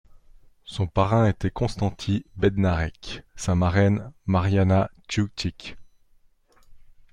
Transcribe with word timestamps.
Son 0.63 0.87
parrain 0.87 1.27
était 1.29 1.51
Konstanty 1.51 2.25
Bednarek, 2.35 3.21
sa 3.35 3.53
marraine 3.53 4.11
Marianna 4.25 4.89
Szewczyk. 5.07 5.77